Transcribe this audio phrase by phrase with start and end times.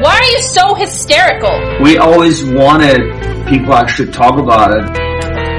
[0.00, 1.82] Why are you so hysterical?
[1.82, 3.00] We always wanted
[3.48, 4.84] people actually talk about it.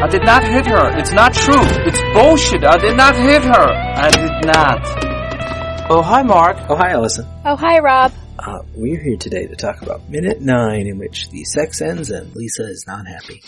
[0.02, 0.98] I did not hit her.
[0.98, 1.62] It's not true.
[1.86, 2.64] It's bullshit.
[2.64, 3.68] I did not hit her.
[3.68, 5.90] I did not.
[5.92, 6.58] Oh, hi, Mark.
[6.70, 7.26] Oh, hi, Allison.
[7.44, 8.14] Oh, hi, Rob.
[8.38, 12.34] Uh, we're here today to talk about minute nine in which the sex ends and
[12.34, 13.42] Lisa is not happy.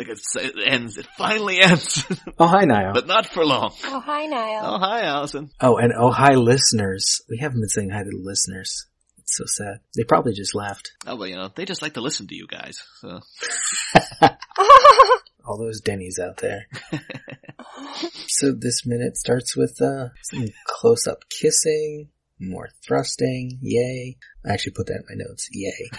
[0.00, 0.98] It's like it ends.
[0.98, 2.04] It finally ends,
[2.38, 2.94] Oh, hi, Niall.
[2.94, 3.72] but not for long.
[3.84, 4.62] Oh, hi, Niall.
[4.74, 5.50] Oh, hi, Allison.
[5.60, 7.20] Oh, and oh, hi, listeners.
[7.28, 8.86] We haven't been saying hi to the listeners.
[9.30, 9.80] It's so sad.
[9.96, 10.90] They probably just left.
[11.06, 12.82] Oh, well, you know, they just like to listen to you guys.
[13.00, 13.20] So
[15.46, 16.66] All those Denny's out there.
[18.26, 24.18] so this minute starts with uh, some close-up kissing, more thrusting, yay.
[24.46, 25.90] I actually put that in my notes, yay.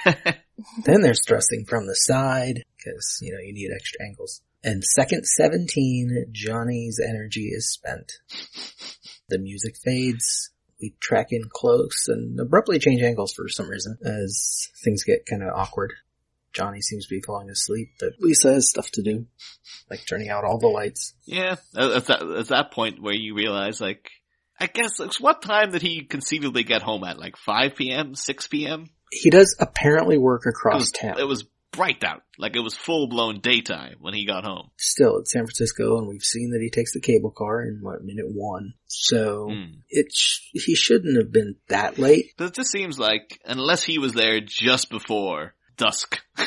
[0.85, 4.41] then there's thrusting from the side, because, you know, you need extra angles.
[4.63, 8.11] And second 17, Johnny's energy is spent.
[9.29, 10.50] The music fades.
[10.81, 15.43] We track in close and abruptly change angles for some reason as things get kind
[15.43, 15.93] of awkward.
[16.53, 19.25] Johnny seems to be falling asleep, but Lisa has stuff to do,
[19.89, 21.13] like turning out all the lights.
[21.25, 24.09] yeah, at that, at that point where you realize, like,
[24.59, 27.17] I guess, like, what time did he conceivably get home at?
[27.19, 28.89] Like 5 p.m., 6 p.m.?
[29.11, 31.19] He does apparently work It across was, town.
[31.19, 32.23] it was bright out.
[32.37, 34.71] Like it was full blown daytime when he got home.
[34.77, 38.03] Still, it's San Francisco, and we've seen that he takes the cable car in what
[38.03, 38.73] minute one.
[38.87, 39.79] So Hmm.
[39.89, 42.33] it sh- he shouldn't have been that late.
[42.37, 46.21] But it just seems like, unless he was there just before dusk,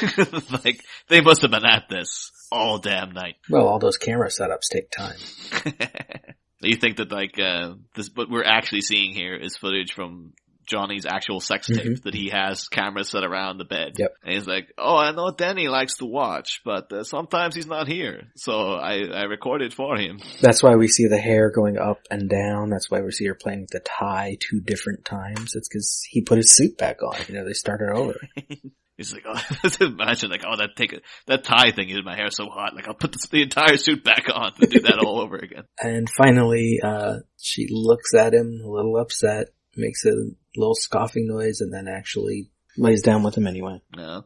[0.64, 3.36] like, they must have been at this all damn night.
[3.50, 5.16] Well, all those camera setups take time.
[6.60, 10.32] you think that like uh this what we're actually seeing here is footage from
[10.66, 12.02] Johnny's actual sex tape Mhm.
[12.04, 13.92] that he has cameras set around the bed.
[13.98, 14.14] Yep.
[14.22, 17.86] And he's like, "Oh, I know Danny likes to watch, but uh, sometimes he's not
[17.88, 22.00] here, so I I recorded for him." That's why we see the hair going up
[22.10, 22.70] and down.
[22.70, 25.54] That's why we see her playing with the tie two different times.
[25.54, 27.16] It's because he put his suit back on.
[27.28, 28.14] You know, they started over.
[28.96, 29.42] He's like, "Oh,
[29.80, 30.94] imagine like, oh, that take
[31.26, 32.76] that tie thing is my hair so hot.
[32.76, 35.64] Like, I'll put this, the entire suit back on and do that all over again."
[35.82, 40.12] And finally, uh, she looks at him a little upset, makes a
[40.56, 43.80] little scoffing noise, and then actually lays down with him anyway.
[43.96, 44.24] No,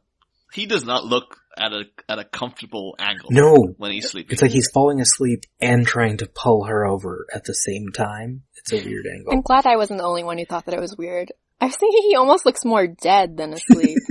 [0.52, 3.28] he does not look at a at a comfortable angle.
[3.30, 3.74] No.
[3.76, 4.32] when he's sleeping.
[4.32, 8.42] It's like he's falling asleep and trying to pull her over at the same time.
[8.56, 9.32] It's a weird angle.
[9.32, 11.32] I'm glad I wasn't the only one who thought that it was weird.
[11.60, 13.98] I was thinking he almost looks more dead than asleep.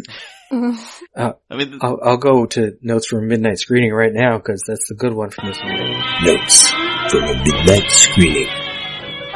[1.15, 4.87] Uh, I mean, I'll, I'll go to notes from midnight screening right now because that's
[4.87, 5.97] the good one from this movie.
[6.23, 6.71] Notes
[7.11, 8.66] from a midnight screening.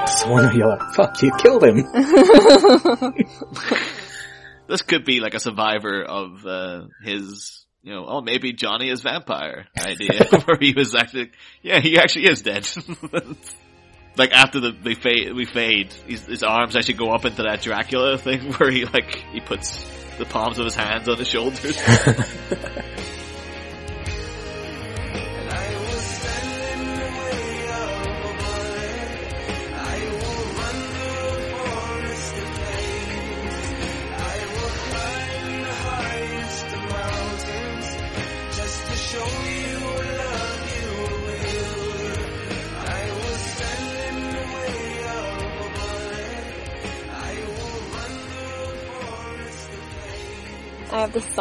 [0.06, 1.78] The one you're like, fuck, you killed him.
[4.68, 9.02] this could be like a survivor of uh, his, you know, oh maybe Johnny is
[9.02, 12.68] vampire idea, where he was actually, yeah, he actually is dead.
[14.18, 17.62] like after the they fade, we fade, his, his arms actually go up into that
[17.62, 19.86] Dracula thing where he like he puts
[20.18, 21.82] the palms of his hands on his shoulders.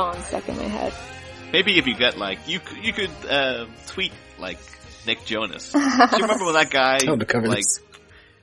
[0.00, 0.94] Song stuck in my head.
[1.52, 4.58] maybe if you get like you could you could uh, tweet like
[5.06, 5.72] Nick Jonas.
[5.72, 7.80] Do you remember when that guy to cover like this.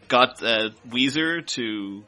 [0.07, 2.03] got uh, Weezer to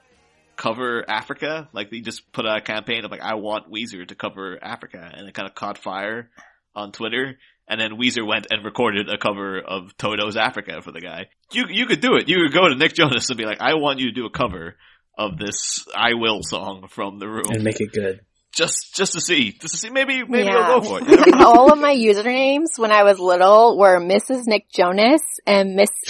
[0.56, 1.68] cover Africa?
[1.74, 5.12] Like they just put out a campaign of like I want Weezer to cover Africa,
[5.16, 6.30] and it kind of caught fire
[6.76, 7.38] on Twitter.
[7.68, 11.28] And then Weezer went and recorded a cover of Toto's Africa for the guy.
[11.52, 12.28] You you could do it.
[12.28, 14.32] You could go to Nick Jonas and be like, I want you to do a
[14.32, 14.76] cover
[15.18, 17.46] of this I Will song from the room.
[17.50, 18.22] And make it good.
[18.56, 19.52] Just just to see.
[19.54, 20.68] Just to see maybe maybe Yeah.
[20.70, 21.08] you'll go for it.
[21.28, 21.46] You know.
[21.46, 24.48] All of my usernames when I was little were Mrs.
[24.48, 25.90] Nick Jonas and Miss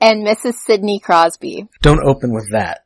[0.00, 0.54] and Mrs.
[0.54, 1.68] Sidney Crosby.
[1.82, 2.80] Don't open with that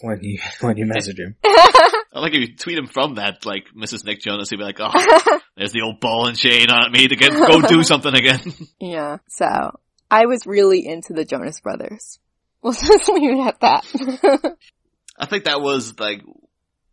[0.00, 1.36] when you when you message him.
[1.44, 4.04] I like if you tweet him from that, like Mrs.
[4.04, 4.90] Nick Jonas, he'd be like, "Oh,
[5.56, 8.40] there's the old ball and chain on me to get go do something again."
[8.80, 9.18] Yeah.
[9.28, 9.46] So
[10.10, 12.18] I was really into the Jonas Brothers.
[12.62, 14.56] We'll just leave it at that.
[15.20, 16.22] I think that was like,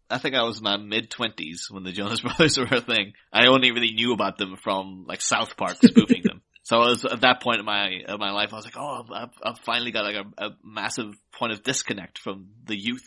[0.09, 3.13] I think I was in my mid twenties when the Jonas Brothers were a thing.
[3.33, 6.41] I only really knew about them from like South Park spoofing them.
[6.67, 9.03] So I was at that point in my in my life, I was like, oh,
[9.13, 13.05] I've, I've finally got like a, a massive point of disconnect from the youth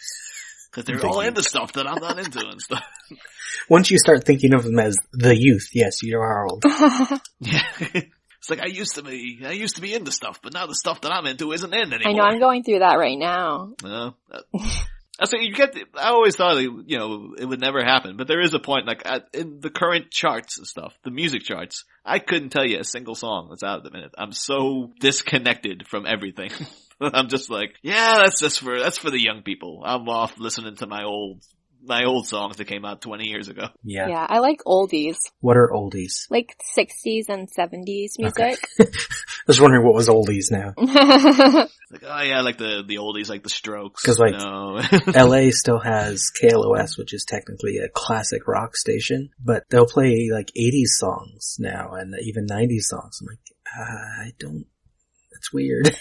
[0.70, 1.30] because they're The all youth.
[1.30, 2.84] into stuff that I'm not into and stuff.
[3.68, 6.62] Once you start thinking of them as the youth, yes, you are old.
[7.40, 7.62] Yeah.
[8.38, 10.76] It's like I used to be, I used to be into stuff, but now the
[10.76, 12.06] stuff that I'm into isn't in anymore.
[12.06, 13.72] I know I'm going through that right now.
[13.82, 14.14] No.
[14.30, 14.40] Uh,
[15.18, 15.72] That's what you get.
[15.72, 18.86] the- I always thought, you know, it would never happen, but there is a point.
[18.86, 22.78] Like at, in the current charts and stuff, the music charts, I couldn't tell you
[22.78, 24.12] a single song that's out at the minute.
[24.16, 26.50] I'm so disconnected from everything.
[27.00, 29.82] I'm just like, yeah, that's just for that's for the young people.
[29.84, 31.42] I'm off listening to my old
[31.80, 33.68] my old songs that came out 20 years ago.
[33.84, 34.08] Yeah.
[34.08, 36.26] Yeah, I like oldies, What are oldies?
[36.28, 38.38] like 60s and 70s music.
[38.80, 38.84] I
[39.48, 40.74] was wondering what was oldies now.
[41.90, 44.02] Like, oh yeah, like the the oldies, like the strokes.
[44.02, 44.78] Cause like, you know?
[45.06, 50.52] LA still has KLOS, which is technically a classic rock station, but they'll play like
[50.54, 53.20] 80s songs now and even 90s songs.
[53.22, 53.38] I'm like,
[53.74, 54.66] uh, I don't,
[55.32, 55.96] that's weird.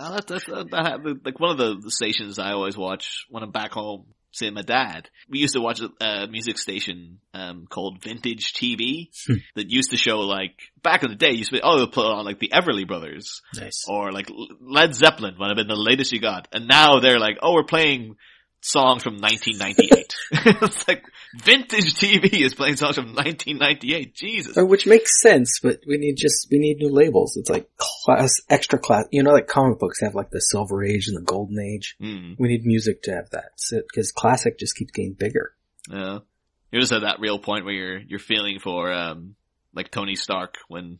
[0.00, 3.42] Oh, that, that, that, that like one of the, the stations I always watch when
[3.42, 5.08] I'm back home seeing my dad.
[5.28, 9.34] We used to watch a, music station um, called Vintage TV Hmm.
[9.56, 11.32] that used to show like back in the day.
[11.32, 13.84] Used to be oh, put on like the Everly Brothers nice.
[13.88, 14.30] or like
[14.60, 17.64] Led Zeppelin would have been the latest you got, and now they're like oh, we're
[17.64, 18.16] playing
[18.60, 20.14] songs from 1998.
[20.62, 21.04] it's like
[21.36, 24.14] Vintage TV is playing songs from 1998.
[24.14, 24.54] Jesus.
[24.54, 27.36] So, which makes sense, but we need just, we need new labels.
[27.36, 31.08] It's like class, extra class, you know, like comic books have like the silver age
[31.08, 31.96] and the golden age.
[32.00, 32.32] Hmm.
[32.38, 33.52] We need music to have that.
[33.56, 35.54] So, cause classic just keeps getting bigger.
[35.90, 36.18] Yeah.
[36.70, 39.36] You're just at that real point where you're you're feeling for um
[39.74, 40.98] like Tony Stark when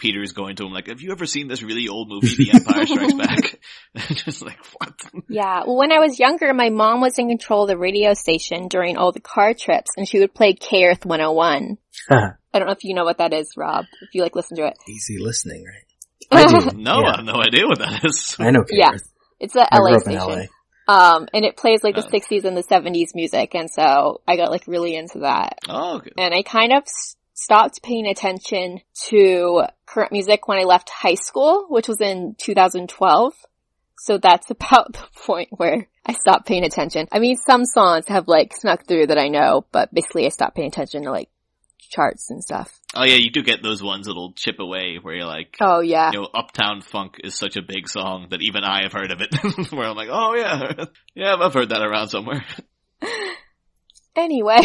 [0.00, 2.86] Peter's going to him like, Have you ever seen this really old movie, The Empire
[2.86, 3.60] Strikes Back?
[4.24, 4.92] just like what?
[5.28, 8.68] yeah, well when I was younger, my mom was in control of the radio station
[8.68, 11.78] during all the car trips and she would play K Earth 101.
[12.10, 14.66] I don't know if you know what that is, Rob, if you like listen to
[14.66, 14.74] it.
[14.88, 15.84] Easy listening, right?
[16.32, 16.70] I do.
[16.76, 17.08] No, Yeah.
[17.12, 18.36] I have no idea what that is.
[18.38, 18.64] I know.
[18.70, 18.92] Yeah.
[18.92, 19.08] Keith.
[19.38, 20.28] It's a I LA grew up in station.
[20.28, 20.46] LA.
[20.88, 22.08] Um, and it plays like the Oh.
[22.10, 25.58] 60s and the 70s music and so I got like really into that.
[25.68, 26.10] Oh, okay.
[26.18, 31.14] and I kind of s- stopped paying attention to current music when I left high
[31.14, 33.32] school, which was in 2012.
[33.98, 37.08] So that's about the point where I stopped paying attention.
[37.10, 40.56] I mean, some songs have like snuck through that I know, but basically I stopped
[40.56, 41.30] paying attention to like
[41.78, 42.78] charts and stuff.
[42.94, 46.10] Oh yeah, you do get those ones that'll chip away where you're like Oh yeah.
[46.12, 49.20] you know, Uptown Funk is such a big song that even I have heard of
[49.20, 49.34] it.
[49.72, 50.84] where I'm like, oh yeah,
[51.14, 52.44] yeah, I've heard that around somewhere.
[54.16, 54.58] Anyway.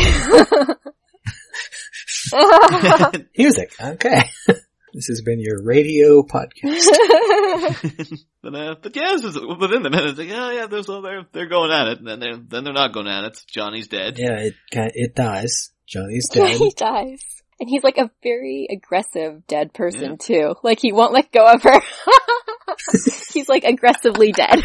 [3.37, 3.73] Music.
[3.81, 4.23] Okay.
[4.47, 6.87] this has been your radio podcast.
[8.41, 11.25] but uh, but yeah, it's just within the minute, it's like, oh yeah, there's they're
[11.31, 13.37] they're going at it, and then they're then they're not going at it.
[13.47, 14.17] Johnny's dead.
[14.17, 15.71] yeah, it ca- it dies.
[15.87, 16.57] Johnny's Yeah, dead.
[16.57, 17.21] he dies.
[17.59, 20.55] And he's like a very aggressive dead person too.
[20.61, 21.79] Like he won't let go of her.
[23.33, 24.59] he's like aggressively dead.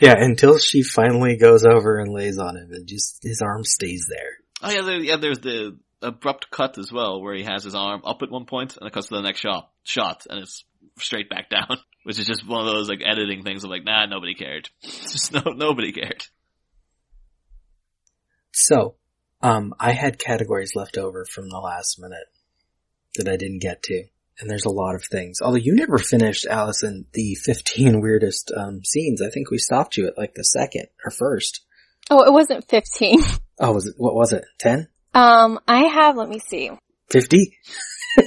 [0.00, 4.06] Yeah, until she finally goes over and lays on him, and just his arm stays
[4.08, 4.38] there.
[4.62, 5.16] Oh yeah, there, yeah.
[5.16, 8.76] There's the abrupt cut as well, where he has his arm up at one point,
[8.76, 10.64] and it cuts to the next shot, shot, and it's
[10.98, 11.78] straight back down.
[12.04, 14.68] Which is just one of those like editing things of like, nah, nobody cared.
[14.82, 16.24] just no, nobody cared.
[18.52, 18.94] So,
[19.42, 22.28] um, I had categories left over from the last minute
[23.16, 24.04] that I didn't get to.
[24.38, 25.40] And there's a lot of things.
[25.42, 29.20] Although you never finished, Allison, the 15 weirdest, um, scenes.
[29.20, 31.64] I think we stopped you at like the second or first.
[32.08, 33.18] Oh, it wasn't 15.
[33.58, 34.44] Oh, was it, what was it?
[34.58, 34.88] 10?
[35.16, 36.70] Um, I have, let me see.
[37.10, 37.58] 50?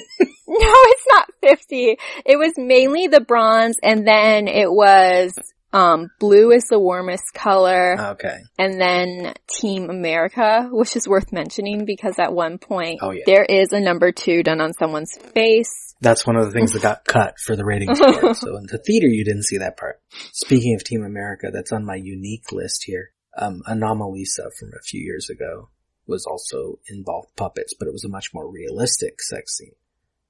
[0.51, 1.97] No, it's not 50.
[2.25, 5.31] It was mainly the bronze and then it was,
[5.73, 8.39] um, blue is the warmest color Okay.
[8.57, 13.21] and then Team America, which is worth mentioning because at one point Oh, yeah.
[13.27, 15.95] there is a number two done on someone's face.
[16.01, 18.15] That's one of the things that got cut for the ratings board.
[18.35, 19.99] So in the theater, you didn't see that part.
[20.33, 23.11] Speaking of Team America, that's on my unique list here.
[23.37, 25.69] Um, Anomalisa from a few years ago
[26.09, 29.75] was also involved puppets, but it was a much more realistic sex scene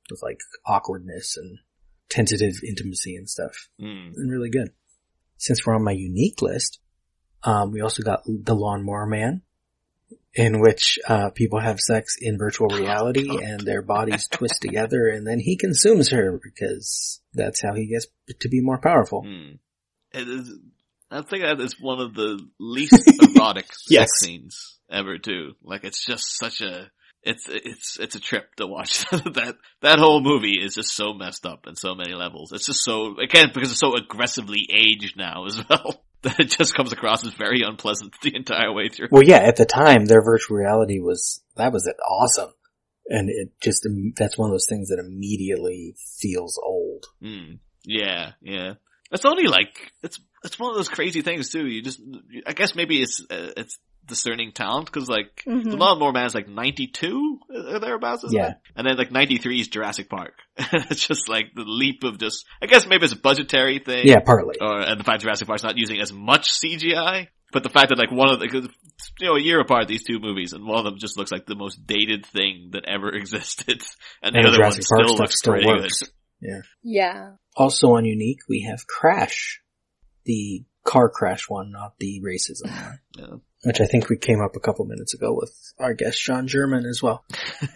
[0.09, 1.59] with like awkwardness and
[2.09, 3.69] tentative intimacy and stuff.
[3.79, 4.11] Hmm.
[4.15, 4.71] And really good.
[5.37, 6.79] Since we're on my unique list,
[7.43, 9.41] um, we also got The Lawnmower Man,
[10.33, 15.25] in which uh, people have sex in virtual reality and their bodies twist together and
[15.25, 18.07] then he consumes her because that's how he gets
[18.41, 19.23] to be more powerful.
[20.13, 20.51] Is.
[21.11, 22.93] I think that is one of the least
[23.35, 24.09] erotic Yes.
[24.09, 25.53] sex scenes ever too.
[25.63, 26.91] Like it's just such a,
[27.23, 29.05] it's, it's, it's a trip to watch.
[29.11, 32.51] that, that whole movie is just so messed up in so many levels.
[32.53, 36.03] It's just so, again, because it's so aggressively aged now as well.
[36.21, 39.07] that it just comes across as very unpleasant the entire way through.
[39.11, 42.51] Well, yeah, at the time, their virtual reality was, that was awesome.
[43.07, 43.87] And it just,
[44.17, 47.05] that's one of those things that immediately feels old.
[47.23, 48.73] Mm, yeah, yeah.
[49.11, 51.65] It's only like, it's, it's one of those crazy things too.
[51.67, 51.99] You just,
[52.47, 55.65] I guess maybe it's, uh, it's discerning talent because like Mhm.
[55.65, 58.49] the Lawnmower Man is like 92 or thereabouts, isn't Yeah.
[58.51, 58.55] it?
[58.75, 60.33] And then like 93 is Jurassic Park.
[60.57, 64.07] it's just like the leap of just, I guess maybe it's a budgetary thing.
[64.07, 64.55] Yeah, partly.
[64.59, 67.27] Or, and the fact Jurassic Park's not using as much CGI.
[67.51, 68.67] But the fact that like one of the, cause,
[69.19, 71.45] you know, a year apart these two movies and one of them just looks like
[71.47, 73.81] the most dated thing that ever existed.
[74.21, 75.99] And the And the other one Park still looks still pretty works.
[75.99, 76.09] good.
[76.41, 76.61] Yeah.
[76.83, 77.31] Yeah.
[77.55, 79.61] Also on Unique, we have Crash.
[80.29, 83.41] The car crash one, not the racism one.
[83.63, 86.85] Which I think we came up a couple minutes ago with our guest Sean German
[86.85, 87.25] as well.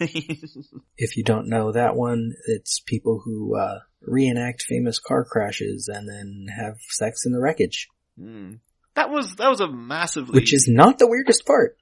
[0.96, 6.08] If you don't know that one, it's people who uh, reenact famous car crashes and
[6.08, 8.52] then have sex in the wreckage, Hmm.
[8.94, 11.76] That was, that was a massively, which is not the weirdest part.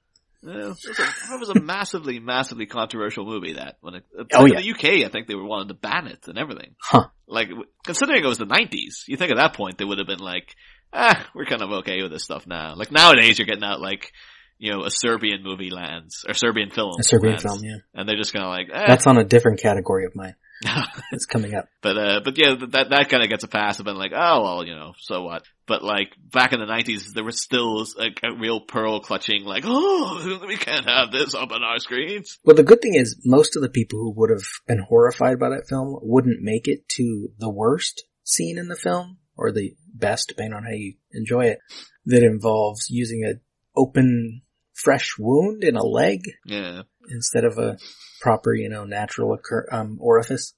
[0.45, 3.53] Yeah, that, was a, that was a massively, massively controversial movie.
[3.53, 4.59] That when it, Oh, in yeah.
[4.61, 6.75] the UK, I think they were wanting to ban it and everything.
[6.81, 7.07] Huh.
[7.27, 7.49] Like
[7.85, 10.55] considering it was the '90s, you think at that point they would have been like,
[10.91, 12.75] ah, we're kind of okay with this stuff now.
[12.75, 14.11] Like nowadays, you're getting out like,
[14.59, 17.77] you know, a Serbian movie lands or Serbian film, A Serbian lands, film, yeah.
[17.93, 18.85] and they're just kind of like, eh.
[18.87, 20.35] That's on a different category of mine.
[21.11, 21.67] It's coming up.
[21.81, 23.79] But uh, but yeah, that that kind of gets a pass.
[23.79, 25.43] I've been like, oh well, you know, so what?
[25.65, 29.63] But like back in the nineties, there was still like a real pearl clutching, like,
[29.65, 32.37] oh, we can't have this up on our screens.
[32.43, 35.49] Well, the good thing is most of the people who would have been horrified by
[35.49, 40.27] that film wouldn't make it to the worst scene in the film or the best,
[40.27, 41.59] depending on how you enjoy it,
[42.05, 43.39] that involves using a
[43.75, 44.41] open,
[44.73, 46.81] fresh wound in a leg Yeah.
[47.09, 47.77] instead of a
[48.21, 50.53] proper, you know, natural occur- um, orifice.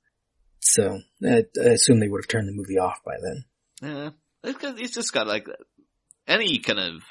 [0.59, 3.45] So I, I assume they would have turned the movie off by then.
[3.81, 4.09] Yeah,
[4.47, 5.47] it's, just got like
[6.27, 7.01] any kind of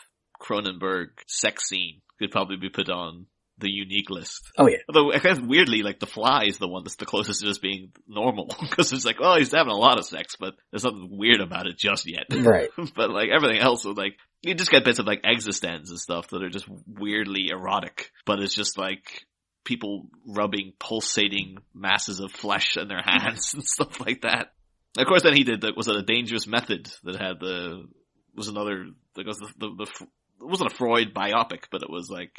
[0.41, 3.26] Cronenberg sex scene could probably be put on
[3.59, 4.50] the unique list.
[4.59, 4.79] Oh yeah.
[4.88, 7.62] Although I guess weirdly, like the fly is the one that's the closest to just
[7.62, 11.09] being normal because it's like, oh, he's having a lot of sex, but there's nothing
[11.11, 12.25] weird about it just yet.
[12.45, 12.69] Right.
[12.95, 16.29] but like everything else, is like you just get bits of like Existenz and stuff
[16.29, 19.25] that are just weirdly erotic, but it's just like
[19.64, 24.53] people rubbing pulsating masses of flesh in their hands and stuff like that.
[24.96, 25.76] Of course, then he did that.
[25.76, 27.86] Was it a dangerous method that had the
[28.34, 30.06] was another that was the, the, the
[30.40, 32.32] it wasn't a Freud biopic, but it was like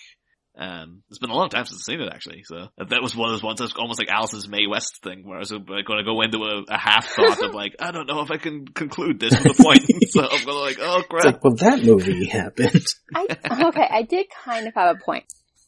[0.57, 2.43] um, it's been a long time since I've seen it actually.
[2.43, 5.37] So that was one of those ones that's almost like Alice's Mae West thing where
[5.37, 8.07] I was like, going to go into a, a half thought of like, I don't
[8.07, 9.81] know if I can conclude this with a point.
[10.09, 11.25] so I'm going to like, oh It's crap.
[11.25, 12.85] like, well, that movie happened.
[13.13, 13.27] I,
[13.67, 15.25] okay, I did kind of have a point.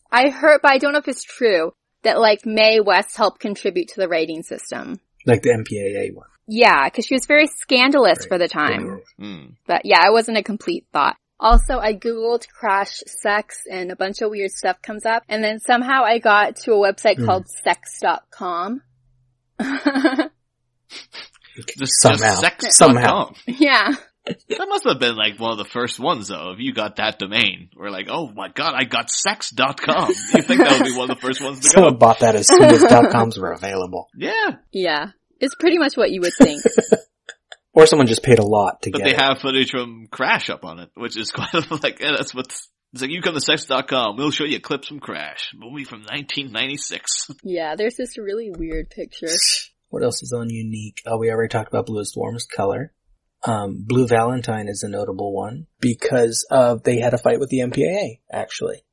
[0.09, 3.89] I heard, but I don't know if it's true, that like Mae West helped contribute
[3.89, 5.01] to the rating system.
[5.27, 6.27] Like the MPAA one.
[6.47, 9.01] Yeah, cause she was very scandalous for the time.
[9.19, 9.45] Hmm.
[9.67, 11.17] But yeah, it wasn't a complete thought.
[11.39, 15.21] Also, I googled crash sex and a bunch of weird stuff comes up.
[15.29, 17.25] And then somehow I got to a website Hmm.
[17.25, 18.81] called sex.com.
[21.77, 22.17] Just, Somehow.
[22.19, 22.77] just sex.
[22.77, 23.33] Somehow.
[23.45, 23.93] yeah.
[24.49, 26.51] That must have been like one of the first ones though.
[26.51, 30.07] If you got that domain, we're like, oh my god, I got sex.com.
[30.07, 31.97] Do you think that would be one of the first ones to Someone go?
[31.99, 34.09] bought that as soon as dot coms were available.
[34.15, 35.07] Yeah, Yeah.
[35.39, 36.63] It's pretty much what you would think.
[37.73, 39.21] Or someone just paid a lot to but get they it.
[39.21, 42.69] have footage from Crash up on it, which is kind of like, yeah, that's what's,
[42.93, 47.27] it's like, you come to sex.com, we'll show you clips from Crash, movie from 1996.
[47.43, 49.27] yeah, there's this really weird picture.
[49.89, 51.03] What else is on Unique?
[51.05, 52.93] Oh, we already talked about Blue is the Warmest Color.
[53.43, 57.59] Um, Blue Valentine is a notable one because uh, they had a fight with the
[57.59, 58.83] MPAA, actually,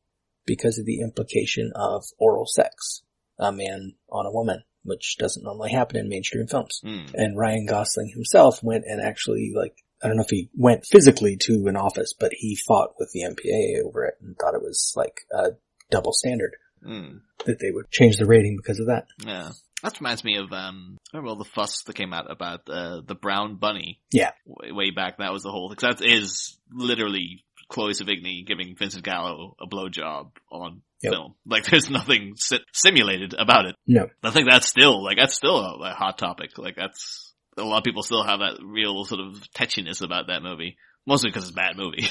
[0.46, 3.02] because of the implication of oral sex,
[3.38, 6.80] a man on a woman, which doesn't normally happen in mainstream films.
[6.84, 7.06] Hmm.
[7.14, 11.36] And Ryan Gosling himself went and actually, like, I don't know if he went physically
[11.42, 14.92] to an office, but he fought with the MPAA over it and thought it was
[14.94, 15.52] like a
[15.90, 17.16] double standard Hmm.
[17.46, 19.06] that they would change the rating because of that.
[19.24, 19.52] Yeah.
[19.84, 23.14] That reminds me of, um, remember all the fuss that came out about, uh, the
[23.14, 24.00] brown bunny?
[24.10, 24.30] Yeah.
[24.46, 29.04] Way, way back, that was the whole, cause that is literally Chloe Sevigny giving Vincent
[29.04, 31.12] Gallo a blowjob on Yep.
[31.12, 31.34] film.
[31.46, 33.76] Like there's nothing si- simulated about it.
[33.86, 34.08] No.
[34.22, 36.56] I think that's still, like that's still a, a hot topic.
[36.56, 40.42] Like that's, a lot of people still have that real sort of tetchiness about that
[40.42, 40.76] movie.
[41.06, 42.06] Mostly because it's a bad movie.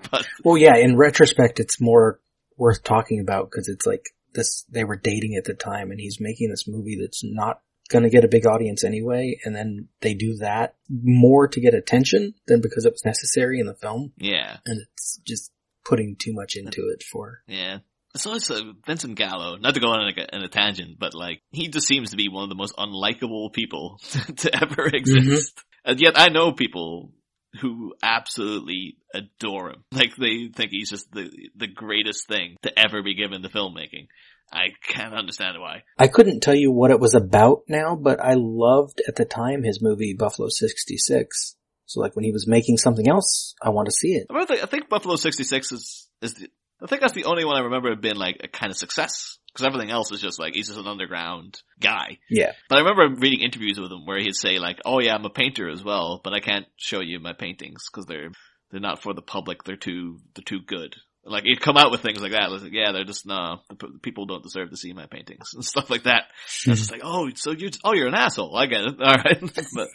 [0.10, 2.18] but, Well, yeah, in retrospect, it's more
[2.56, 6.20] worth talking about because it's like this, they were dating at the time and he's
[6.20, 9.38] making this movie that's not going to get a big audience anyway.
[9.44, 13.66] And then they do that more to get attention than because it was necessary in
[13.66, 14.12] the film.
[14.16, 14.58] yeah.
[14.64, 15.50] And it's just
[15.84, 17.78] putting too much into it for, Yeah.
[18.16, 21.42] So it's uh, Vincent Gallo, not to go on a, in a tangent, but like,
[21.52, 24.00] he just seems to be one of the most unlikable people
[24.38, 25.60] to ever exist.
[25.84, 27.12] And yet I know people
[27.60, 29.84] who absolutely adore him.
[29.92, 34.08] Like they think he's just the the greatest thing to ever be given to filmmaking.
[34.52, 35.84] I can't understand why.
[35.98, 39.62] I couldn't tell you what it was about now, but I loved at the time
[39.62, 41.56] his movie Buffalo 66.
[41.86, 44.26] So like when he was making something else, I want to see it.
[44.30, 46.48] I, think, I think Buffalo 66 is, is the,
[46.82, 49.38] I think that's the only one I remember being like a kind of success.
[49.54, 52.18] Cause everything else is just like, he's just an underground guy.
[52.30, 52.52] Yeah.
[52.68, 55.30] But I remember reading interviews with him where he'd say like, oh yeah, I'm a
[55.30, 58.30] painter as well, but I can't show you my paintings cause they're,
[58.70, 59.64] they're not for the public.
[59.64, 60.94] They're too, they're too good.
[61.24, 62.50] Like he'd come out with things like that.
[62.50, 63.60] Like, yeah, they're just no.
[63.68, 66.24] The people don't deserve to see my paintings and stuff like that.
[66.64, 68.56] And it's just like, oh, so you're oh, you're an asshole.
[68.56, 68.94] I get it.
[69.00, 69.40] All right,
[69.74, 69.88] but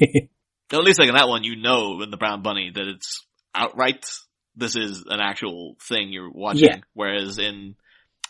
[0.72, 4.06] at least like in that one, you know, in the Brown Bunny, that it's outright.
[4.56, 6.64] This is an actual thing you're watching.
[6.64, 6.78] Yeah.
[6.94, 7.76] Whereas in,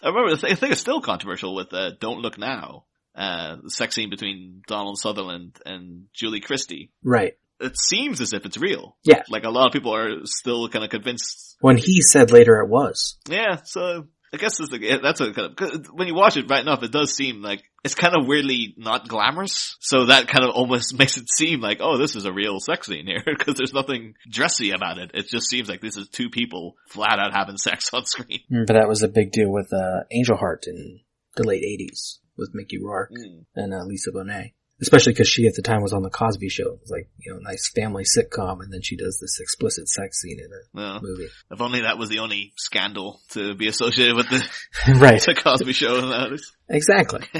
[0.04, 2.86] I remember, the thing is still controversial with uh, "Don't Look Now,"
[3.16, 6.92] uh, the sex scene between Donald Sutherland and Julie Christie.
[7.04, 7.34] Right.
[7.60, 8.98] It seems as if it's real.
[9.04, 9.24] Yeah.
[9.30, 12.68] Like a lot of people are still kind of convinced When he said later it
[12.68, 13.18] was.
[13.30, 16.62] yeah, so I guess it's like, that's a kind of, when you watch it right
[16.62, 19.77] enough, it does seem like it's kind of weirdly not glamorous.
[19.79, 22.88] So that kind of almost makes it seem like, oh, this is a real sex
[22.88, 25.12] scene here because there's nothing dressy about it.
[25.13, 28.39] It just seems like this is two people flat out having sex on screen.
[28.51, 31.00] Mm, But that was a big deal with uh, Angel Heart in
[31.36, 33.46] the late 80s with Mickey Rourke Mm.
[33.55, 34.51] and uh, Lisa Bonet.
[34.82, 36.74] Especially because she at the time was on the Cosby Show.
[36.74, 40.20] It was like, you know, nice family sitcom and then she does this explicit sex
[40.22, 41.29] scene in a Well, movie.
[41.50, 44.46] if only that was the only scandal to be associated with the,
[45.00, 45.22] right.
[45.25, 46.36] the Cosby Show.
[46.67, 47.22] Exactly.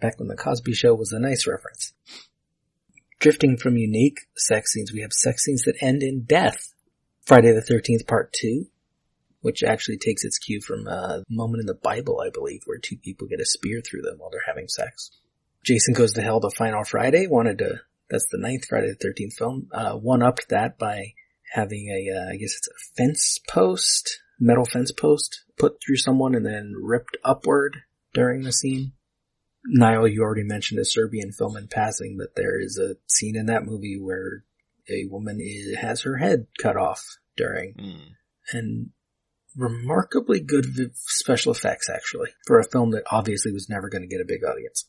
[0.00, 1.92] Back when the Cosby Show was a nice reference.
[3.18, 6.72] Drifting from unique sex scenes, we have sex scenes that end in death.
[7.26, 8.64] Friday the 13th part 2,
[9.42, 12.78] which actually takes its cue from uh, a moment in the Bible, I believe, where
[12.78, 15.10] two people get a spear through them while they're having sex.
[15.64, 19.34] Jason Goes to Hell the Final Friday wanted to, that's the ninth Friday the 13th
[19.38, 21.12] film, uh, one-upped that by
[21.52, 26.34] having a, uh, I guess it's a fence post, metal fence post, put through someone
[26.34, 27.78] and then ripped upward
[28.14, 28.92] during the scene.
[29.66, 33.46] Niall, you already mentioned a Serbian film in passing, but there is a scene in
[33.46, 34.44] that movie where
[34.88, 37.04] a woman is, has her head cut off
[37.36, 38.06] during, Mm.
[38.52, 38.90] and
[39.56, 44.20] remarkably good special effects actually for a film that obviously was never going to get
[44.20, 44.86] a big audience.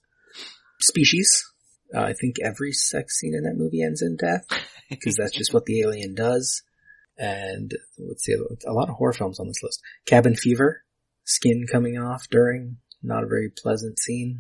[0.81, 1.45] Species.
[1.93, 4.45] Uh, I think every sex scene in that movie ends in death
[4.89, 6.63] because that's just what the alien does.
[7.17, 9.81] And let's see, A lot of horror films on this list.
[10.05, 10.83] Cabin Fever,
[11.23, 14.39] skin coming off during, not a very pleasant scene.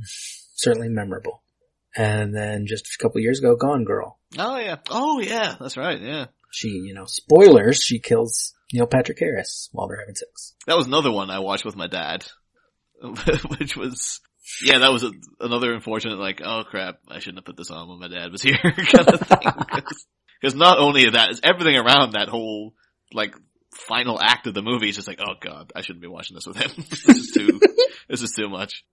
[0.55, 1.43] Certainly memorable.
[1.95, 4.17] And then just a couple years ago, Gone Girl.
[4.37, 4.77] Oh yeah.
[4.89, 5.55] Oh yeah.
[5.59, 5.99] That's right.
[6.01, 6.27] Yeah.
[6.51, 10.53] She, you know, spoilers, she kills Neil Patrick Harris while they're having sex.
[10.67, 12.25] That was another one I watched with my dad,
[13.01, 14.21] which was,
[14.63, 17.87] yeah, that was a, another unfortunate, like, oh crap, I shouldn't have put this on
[17.89, 19.51] when my dad was here, kind of thing.
[20.41, 22.73] Because not only that, it's everything around that whole,
[23.13, 23.35] like,
[23.73, 26.45] final act of the movie is just like, oh god, I shouldn't be watching this
[26.47, 26.71] with him.
[26.89, 27.59] this is too,
[28.09, 28.83] this is too much.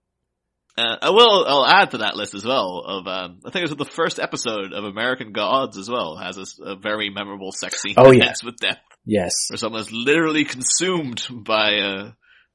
[0.76, 3.70] Uh, I will, I'll add to that list as well of, um, I think it
[3.70, 7.94] was the first episode of American Gods as well, has a very memorable sex scene
[7.96, 8.32] Oh, that yeah.
[8.44, 9.32] with death Yes.
[9.50, 12.10] where someone is literally consumed by a,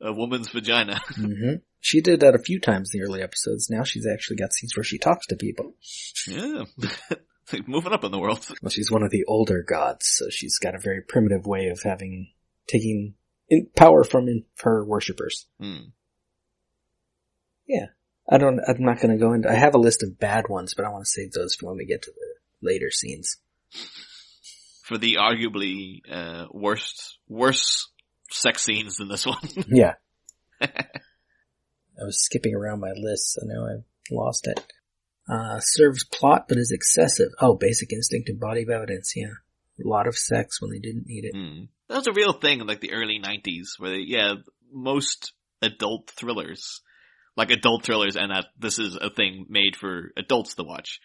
[0.08, 1.02] a woman's vagina.
[1.14, 3.70] hmm She did that a few times in the early episodes.
[3.70, 5.74] Now she's actually got scenes where she talks to people.
[6.26, 6.64] yeah.
[7.68, 8.48] Moving up in the world.
[8.62, 11.82] Well, she's one of the older gods, so she's got a very primitive way of
[11.84, 12.30] having,
[12.70, 13.16] taking
[13.50, 15.46] in power from in, her worshippers.
[15.60, 15.90] Hmm.
[17.68, 17.88] Yeah.
[18.32, 20.86] I don't, I'm not gonna go into, I have a list of bad ones, but
[20.86, 23.36] I want to save those for when we get to the later scenes.
[24.86, 27.90] For the arguably, uh, worst, worse
[28.32, 29.50] sex scenes than this one.
[29.68, 29.96] Yeah.
[32.00, 34.60] I was skipping around my list, so now I've lost it.
[35.30, 37.30] Uh, serves plot but is excessive.
[37.40, 39.34] Oh, basic instinct and body of evidence, yeah.
[39.84, 41.36] A lot of sex when they didn't need it.
[41.36, 41.66] Hmm.
[41.88, 44.36] That was a real thing in like the early 90s where they, yeah,
[44.72, 46.82] most adult thrillers,
[47.36, 51.00] like adult thrillers and that this is a thing made for adults to watch.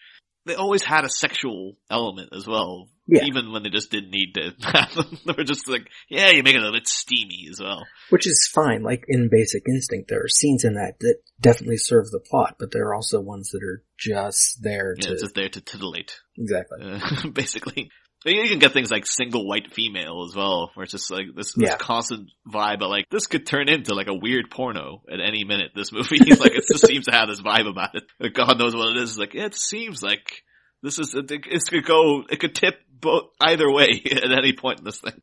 [0.45, 2.89] They always had a sexual element as well.
[3.11, 3.23] Yeah.
[3.25, 5.17] Even when they just didn't need to have them.
[5.25, 7.85] They were just like, yeah, you make it a little bit steamy as well.
[8.11, 12.05] Which is fine, like in Basic Instinct, there are scenes in that that definitely serve
[12.11, 15.35] the plot, but there are also ones that are just there Yeah, to, it's just
[15.35, 16.19] there to titillate.
[16.37, 16.77] exactly.
[16.83, 17.89] uh, basically.
[18.25, 21.53] You can get things like single white female as well, where it's just like this,
[21.53, 21.77] this Yeah.
[21.77, 25.71] constant vibe of like, this could turn into like a weird porno at any minute,
[25.73, 26.17] this movie.
[26.37, 28.33] like, it just seems to have this vibe about it.
[28.33, 29.11] God knows what it is.
[29.11, 30.43] It's like, it seems like
[30.83, 34.79] this is, it, it could go, it could tip both, either way at any point
[34.79, 35.21] in this thing.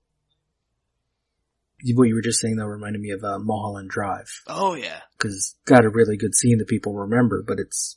[1.94, 5.00] What you were just saying though reminded me of uh, Mulholland Drive, Oh yeah.
[5.12, 7.96] because got a really good scene that people remember, but it's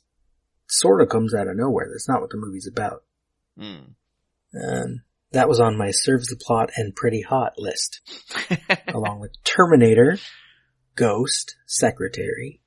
[0.68, 1.88] sort of comes out of nowhere.
[1.90, 3.02] That's not what the movie's about.
[4.54, 8.00] Um, that was on my serves the plot and pretty hot list,
[8.88, 10.18] along with Terminator,
[10.96, 12.60] Ghost, Secretary,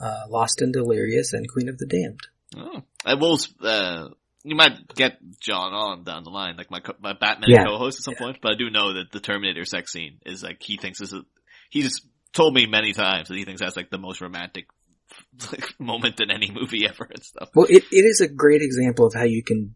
[0.00, 2.20] uh, Lost and Delirious, and Queen of the Damned.
[2.56, 2.82] Oh.
[3.04, 4.08] I will, uh,
[4.44, 7.64] you might get John on down the line, like my co- my Batman Yeah.
[7.64, 10.62] co-host at some point, but I do know that the Terminator sex scene is like,
[10.62, 11.22] he thinks this is a,
[11.70, 12.00] he's
[12.34, 14.66] told me many times that he thinks that's like the most romantic
[15.50, 17.48] like, moment in any movie ever and stuff.
[17.54, 19.74] Well, it, it is a great example of how you can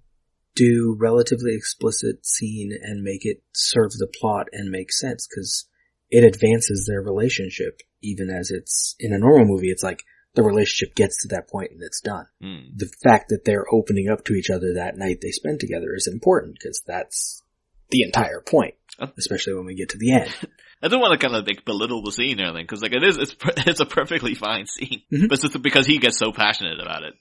[0.54, 5.68] do relatively explicit scene and make it serve the plot and make sense because
[6.10, 9.70] it advances their relationship even as it's in a normal movie.
[9.70, 10.00] It's like
[10.34, 12.26] the relationship gets to that point and it's done.
[12.40, 12.70] Hmm.
[12.76, 16.06] The fact that they're opening up to each other that night they spend together is
[16.06, 17.42] important because that's
[17.90, 19.08] the entire point, Oh.
[19.18, 20.30] especially when we get to the end.
[20.82, 23.02] I don't want to kind of like belittle the scene or anything because like it
[23.02, 23.34] is it's
[23.66, 25.28] it's a perfectly fine scene, Mhm.
[25.28, 27.14] but it's just because he gets so passionate about it,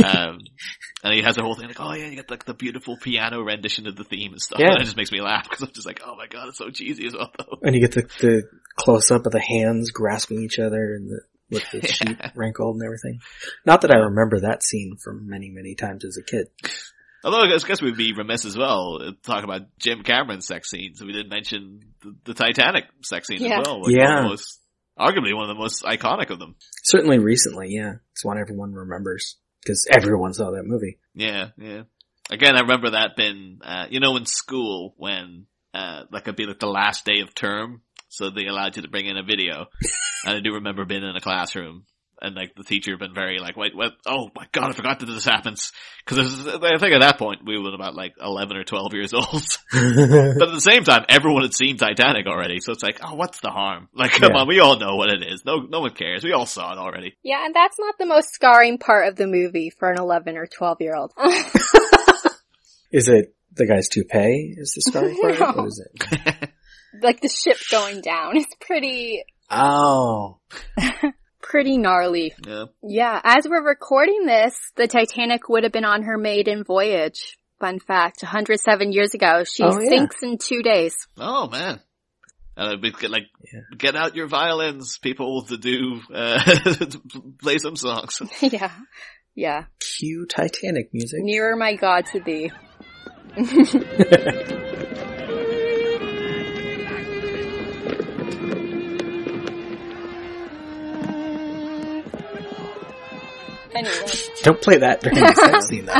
[0.04, 0.38] um,
[1.02, 3.42] and he has a whole thing like, oh yeah, you got like the beautiful piano
[3.42, 4.60] rendition of the theme and stuff.
[4.60, 4.72] Yeah.
[4.72, 6.70] And it just makes me laugh because I'm just like, oh my god, it's so
[6.70, 7.58] cheesy as well though.
[7.62, 8.42] And you get the, the
[8.76, 11.20] close up of the hands grasping each other and the,
[11.54, 13.20] with the sheet wrinkled and everything.
[13.64, 16.48] Not that I remember that scene from many, many times as a kid.
[17.24, 21.00] Although I guess we'd be remiss as well uh, talk about Jim Cameron's sex scenes.
[21.00, 23.60] We didn't mention the, the Titanic sex scene Yeah.
[23.60, 23.82] as well.
[23.82, 24.22] Like Yeah.
[24.22, 24.60] the most,
[24.98, 26.56] arguably one of the most iconic of them.
[26.82, 27.94] Certainly recently, yeah.
[28.12, 30.98] It's one everyone remembers because everyone saw that movie.
[31.14, 31.82] Yeah, yeah.
[32.30, 36.44] Again, I remember that being, uh, you know, in school when, uh, like it'd be
[36.46, 37.80] like the last day of term,
[38.16, 39.66] so they allowed you to bring in a video.
[40.24, 41.84] and I do remember being in a classroom
[42.22, 43.92] and like the teacher had been very like, wait, what?
[44.06, 45.72] Oh my god, I forgot that this happens.
[46.06, 49.24] Cause I think at that point we were about like 11 or 12 years old.
[49.72, 53.40] but at the same time, everyone had seen Titanic already, so it's like, oh, what's
[53.40, 53.88] the harm?
[53.94, 54.40] Like, come Yeah.
[54.40, 55.42] on, we all know what it is.
[55.44, 56.22] No, no one cares.
[56.24, 57.14] We all saw it already.
[57.24, 60.46] Yeah, and that's not the most scarring part of the movie for an 11 or
[60.46, 61.12] 12 year old.
[62.92, 65.40] Is it the guy's toupee is the scarring part?
[65.40, 65.62] No.
[65.62, 66.50] What is it?
[67.04, 70.38] Like the ship going down It's pretty, Oh.
[71.42, 72.32] pretty gnarly.
[72.46, 72.64] Yeah.
[72.82, 77.36] Yeah, as we're recording this, the Titanic would have been on her maiden voyage.
[77.60, 79.44] Fun fact, 107 years ago.
[79.44, 79.88] She Oh, yeah.
[79.88, 80.96] sinks in two days.
[81.18, 81.80] Oh man.
[82.56, 83.60] And it'd be like, Yeah.
[83.76, 87.00] get out your violins, people, to do, uh, to
[87.42, 88.20] play some songs.
[88.40, 88.70] yeah.
[89.34, 89.64] Yeah.
[89.80, 91.18] Cue Titanic music.
[91.22, 92.52] Nearer my God to thee.
[104.44, 105.94] Don't play that during the sex scene though.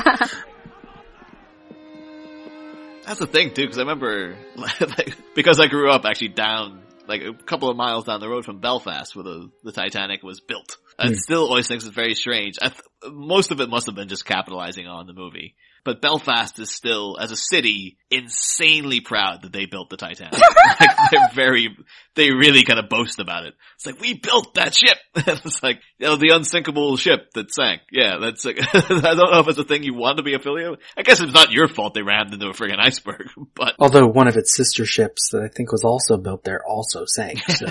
[3.07, 7.23] That's the thing too, because I remember, like, because I grew up actually down, like
[7.23, 10.77] a couple of miles down the road from Belfast where the, the Titanic was built.
[10.99, 11.15] I Hmm.
[11.15, 12.55] still always think it's very strange.
[12.63, 12.81] I th-
[13.13, 15.55] most of it must have been just capitalizing on the movie.
[15.85, 20.33] But Belfast is still, as a city, insanely proud that they built the Titanic.
[20.81, 21.77] like, they're very,
[22.15, 23.53] they really kind of boast about it.
[23.75, 24.97] It's like, we built that ship!
[25.15, 27.83] it's like, you know, the unsinkable ship that sank.
[27.93, 28.81] Yeah, that's like, I
[29.15, 30.81] don't know if it's a thing you want to be affiliated with.
[30.97, 34.27] I guess it's not your fault they rammed into a friggin' iceberg, but, Although one
[34.27, 37.41] of its sister ships that I think was also built there also sank.
[37.51, 37.67] So.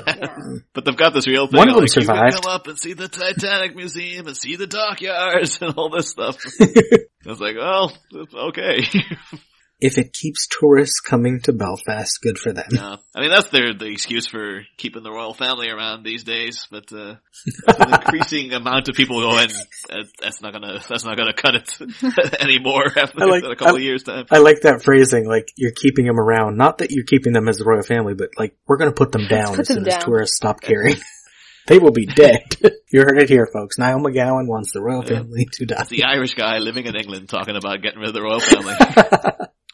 [0.73, 1.57] but they've got this real thing.
[1.57, 2.33] One of them like, You survived.
[2.36, 6.10] can come up and see the Titanic Museum and see the dockyards and all this
[6.10, 6.38] stuff.
[6.62, 7.89] I was like, oh,
[8.49, 8.80] okay.
[9.80, 12.67] if it keeps tourists coming to Belfast, good for them.
[12.71, 12.95] Yeah.
[13.15, 16.67] I mean, that's their the excuse for keeping the royal family around these days.
[16.71, 17.15] But uh,
[17.67, 19.49] an increasing amount of people going,
[19.89, 23.76] uh, that's not gonna that's not gonna cut it anymore after I like- a couple
[23.76, 24.26] I- of years time.
[24.32, 26.58] I like that phrasing, like you're keeping them around.
[26.58, 29.28] Not that you're keeping them as the royal family, but like we're gonna put them
[29.28, 30.95] down put as soon them as tourists stop caring.
[31.67, 32.43] They will be dead.
[32.91, 33.78] you heard it here, folks.
[33.78, 35.78] Niall McGowan wants the royal family to die.
[35.82, 38.73] It's the Irish guy living in England talking about getting rid of the royal family.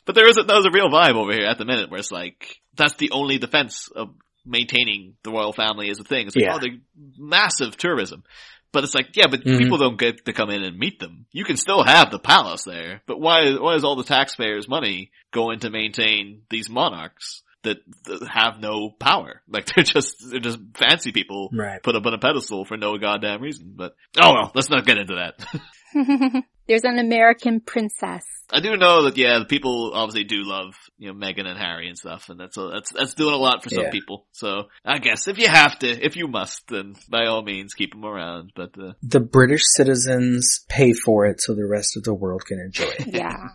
[0.06, 2.12] but there is a, there's a real vibe over here at the minute where it's
[2.12, 4.10] like that's the only defense of
[4.46, 6.28] maintaining the royal family as a thing.
[6.28, 6.56] It's like Yeah.
[6.56, 6.80] oh, the
[7.18, 8.24] massive tourism.
[8.72, 9.58] But it's like, yeah, but Mhm.
[9.58, 11.26] people don't get to come in and meet them.
[11.32, 15.10] You can still have the palace there, but why, why is all the taxpayers' money
[15.32, 19.42] going to maintain these monarchs that, that have no power?
[19.52, 21.82] Like they're just, they're just fancy people right.
[21.82, 23.74] put up on a pedestal for no goddamn reason.
[23.76, 25.46] But, oh well, let's not get into that.
[26.68, 28.24] There's an American princess.
[28.52, 31.88] I do know that yeah, the people obviously do love you know Meghan and Harry
[31.88, 33.92] and stuff, and that's a, that's that's doing a lot for some Yeah.
[33.92, 34.28] people.
[34.32, 37.92] So I guess if you have to, if you must, then by all means keep
[37.94, 38.52] them around.
[38.56, 42.60] But uh, The British citizens pay for it so the rest of the world can
[42.60, 43.08] enjoy it.
[43.08, 43.48] Yeah.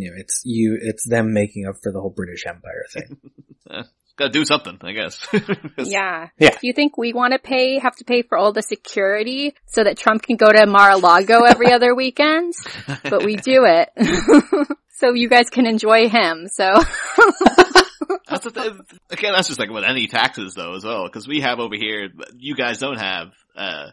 [0.00, 3.16] You know, it's you, it's them making up for the whole British Empire thing.
[4.20, 5.26] gotta do something, I guess.
[5.78, 6.28] Yeah.
[6.38, 6.50] Yeah.
[6.50, 9.82] Do you think we want to pay, have to pay for all the security so
[9.82, 12.52] that Trump can go to Mar-a-Lago every other weekend?
[13.02, 13.88] But we do it.
[14.96, 16.48] so you guys can enjoy him.
[16.48, 16.64] So
[18.28, 18.74] That's the th-
[19.10, 22.08] again, that's just like with any taxes though as well, because we have over here,
[22.36, 23.86] you guys don't have, uh,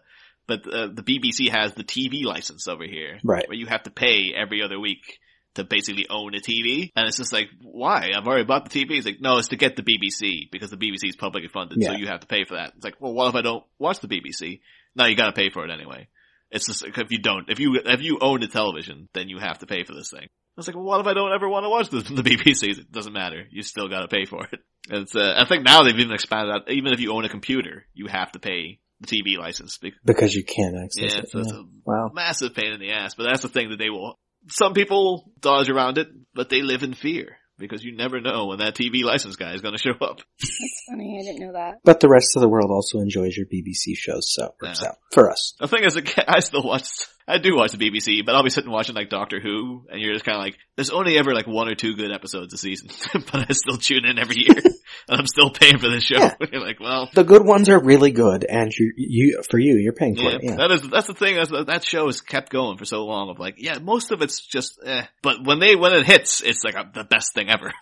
[0.47, 3.47] but uh, the BBC has the TV license over here, Right.
[3.47, 5.19] Where you have to pay every other week
[5.57, 8.09] to basically own a TV, and it's just like, why?
[8.15, 8.97] I've already bought the TV.
[8.97, 11.91] It's like, no, it's to get the BBC because the BBC is publicly funded, so
[11.91, 12.73] you have to pay for that.
[12.75, 14.61] It's like, well, what if I don't watch the BBC?
[14.95, 16.07] No, you got to pay for it anyway.
[16.49, 19.37] It's just like, if you don't, if you if you own a television, then you
[19.39, 20.23] have to pay for this thing.
[20.23, 22.69] I was like, well, what if I don't ever want to watch the, the BBC?
[22.79, 23.43] It doesn't matter.
[23.51, 24.59] You still got to pay for it.
[24.89, 26.71] And It's, uh, I think now they've even expanded out.
[26.71, 29.77] Even if you own a computer, you have to pay the TV license.
[29.77, 31.29] Be- Because you can't access Yeah, it.
[31.29, 32.09] so it's a Wow.
[32.13, 33.13] massive pain in the ass.
[33.13, 34.17] But that's the thing that they will.
[34.49, 38.59] Some people dodge around it, but they live in fear because you never know when
[38.59, 40.19] that TV license guy is going to show up.
[40.39, 41.17] that's funny.
[41.19, 41.79] I didn't know that.
[41.83, 44.89] But the rest of the world also enjoys your BBC shows, so it works Yeah.
[44.89, 45.53] out for us.
[45.59, 46.87] The thing is, I still watch.
[47.27, 50.13] I do watch the BBC, but I'll be sitting watching like Doctor Who, and you're
[50.13, 52.89] just kind of like, there's only ever like one or two good episodes a season,
[53.13, 54.55] but I still tune in every year,
[55.09, 56.19] and I'm still paying for this show.
[56.19, 56.35] Yeah.
[56.51, 59.91] you're like, well, The good ones are really good, and you, you for you, you're
[59.91, 60.43] paying for yeah, it.
[60.43, 60.55] Yeah.
[60.55, 61.35] that is that's the thing.
[61.35, 63.29] That's, that show has kept going for so long.
[63.29, 65.03] Of like, yeah, most of it's just, eh.
[65.21, 67.73] But when they when it hits, it's like a, the best thing ever.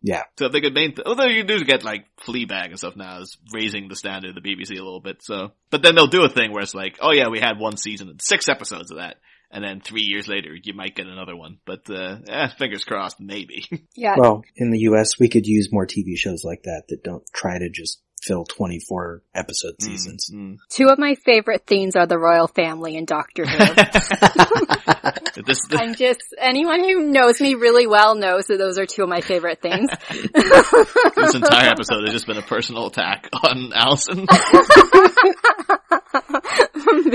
[0.00, 0.22] Yeah.
[0.38, 3.36] So if they could main, although you do get like Fleabag and stuff now, is
[3.52, 5.22] raising the standard of the BBC a little bit.
[5.22, 7.76] So, but then they'll do a thing where it's like, oh yeah, we had one
[7.76, 9.16] season and six episodes of that.
[9.50, 11.58] And then three years later, you might get another one.
[11.64, 13.64] But, uh, eh, fingers crossed, maybe.
[13.96, 14.16] Yeah.
[14.18, 17.58] Well, in the U.S., we could use more TV shows like that that don't try
[17.58, 20.30] to just fill 24 episode seasons.
[20.34, 20.56] Mm.
[20.70, 23.58] Two of my favorite themes are the royal family and Doctor Who.
[25.46, 29.02] This, this, I'm just, anyone who knows me really well knows that those are two
[29.02, 29.90] of my favorite things.
[30.08, 34.26] this entire episode has just been a personal attack on Allison.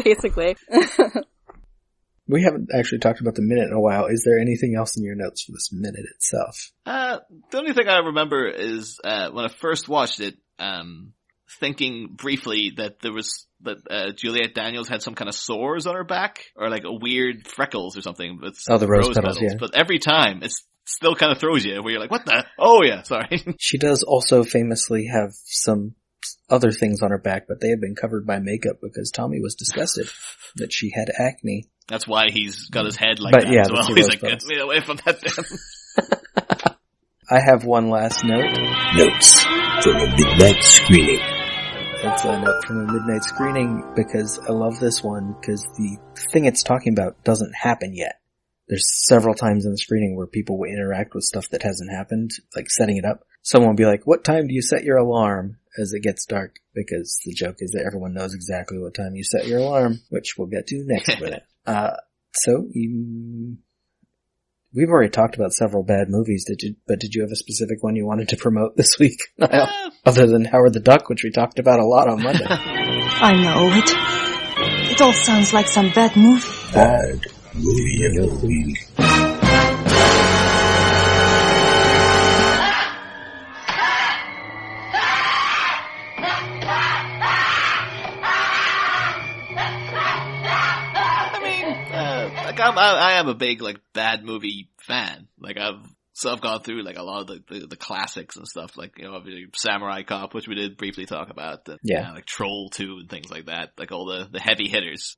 [0.04, 0.58] Basically.
[2.30, 4.06] We haven't actually talked about the minute in a while.
[4.06, 6.72] Is there anything else in your notes for this minute itself?
[6.86, 11.14] Uh, the only thing I remember is, uh, when I first watched it, um,
[11.60, 15.96] thinking briefly that there was, that, uh, Juliet Daniels had some kind of sores on
[15.96, 18.40] her back, or like a weird freckles or something.
[18.40, 19.56] With Oh, the rose petals, yeah.
[19.60, 22.46] But every time, it's still kind of throws you, where you're like, what the?
[22.60, 23.42] Oh yeah, sorry.
[23.60, 25.96] She does also famously have some
[26.50, 29.56] other things on her back, but they have been covered by makeup because Tommy was
[29.56, 30.08] disgusted
[30.58, 31.70] that she had acne.
[31.90, 33.88] That's why he's got his head like But that yeah, as well.
[33.96, 36.76] He's like, get me away from that damn.
[37.32, 38.52] I have one last note.
[38.96, 39.44] Notes
[39.84, 41.20] from a midnight screening.
[42.02, 45.98] It's a note from a midnight screening because I love this one because the
[46.32, 48.20] thing it's talking about doesn't happen yet.
[48.68, 52.32] There's several times in the screening where people will interact with stuff that hasn't happened,
[52.56, 53.24] like setting it up.
[53.42, 56.58] Someone will be like, what time do you set your alarm as it gets dark?
[56.74, 60.36] Because the joke is that everyone knows exactly what time you set your alarm, which
[60.38, 61.44] we'll get to next minute.
[61.70, 61.96] Uh,
[62.34, 63.58] so you,
[64.74, 67.84] we've already talked about several bad movies, did you, but did you have a specific
[67.84, 69.20] one you wanted to promote this week?
[69.38, 69.52] Niall?
[69.52, 72.46] Uh, Other than Howard the Duck, which we talked about a lot on Monday.
[72.50, 74.92] I know it.
[74.92, 76.48] It all sounds like some bad movie.
[76.74, 78.78] Bad movie of the week.
[92.80, 95.28] I, I am a big like bad movie fan.
[95.40, 98.48] Like I've so I've gone through like a lot of the, the, the classics and
[98.48, 98.78] stuff.
[98.78, 101.68] Like you know, obviously Samurai Cop, which we did briefly talk about.
[101.68, 102.10] And, Yeah.
[102.10, 103.72] uh, like Troll Two and things like that.
[103.78, 105.16] Like all the the heavy hitters.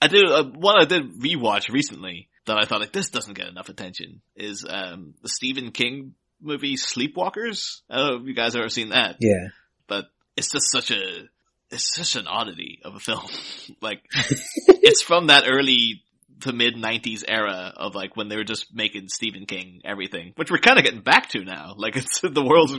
[0.00, 3.48] I do uh, one I did rewatch recently that I thought like this doesn't get
[3.48, 7.80] enough attention is um the Stephen King movie Sleepwalkers.
[7.90, 9.48] I don't know if you guys have ever seen that Yeah.
[9.86, 11.28] but it's just such a
[11.70, 13.26] it's such an oddity of a film.
[13.82, 14.02] like
[14.68, 16.02] it's from that early
[16.40, 20.50] to mid '90s era of like when they were just making Stephen King everything, which
[20.50, 21.74] we're kind of getting back to now.
[21.76, 22.72] Like it's the world's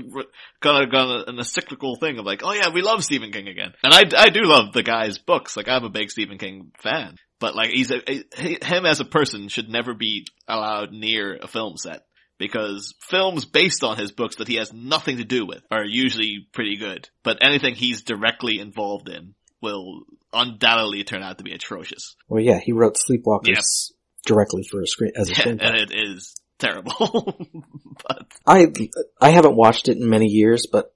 [0.61, 3.47] kind of gone in a cyclical thing of like, oh yeah, we love Stephen King
[3.47, 5.55] again, and I I do love the guy's books.
[5.55, 8.01] Like I'm a big Stephen King fan, but like he's a,
[8.37, 12.03] him as a person should never be allowed near a film set
[12.39, 16.47] because films based on his books that he has nothing to do with are usually
[16.53, 22.15] pretty good, but anything he's directly involved in will undoubtedly turn out to be atrocious.
[22.27, 23.63] Well, yeah, he wrote Sleepwalkers Yep.
[24.25, 25.81] directly for a screen as a and screenplay.
[25.83, 26.93] it is terrible.
[28.07, 28.67] but I
[29.19, 30.93] I haven't watched it in many years, but